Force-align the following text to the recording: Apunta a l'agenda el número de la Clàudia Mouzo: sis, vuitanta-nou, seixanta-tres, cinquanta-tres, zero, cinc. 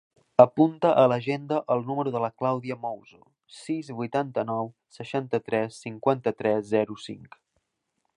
Apunta 0.43 0.91
a 0.99 1.01
l'agenda 1.11 1.57
el 1.75 1.83
número 1.89 2.13
de 2.15 2.21
la 2.23 2.29
Clàudia 2.43 2.77
Mouzo: 2.85 3.19
sis, 3.57 3.91
vuitanta-nou, 3.99 4.71
seixanta-tres, 4.97 5.77
cinquanta-tres, 5.85 6.65
zero, 6.73 6.99
cinc. 7.09 7.39